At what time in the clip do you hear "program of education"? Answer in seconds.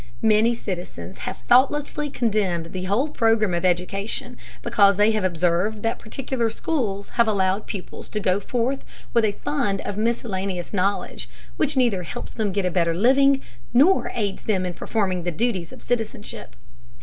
3.09-4.35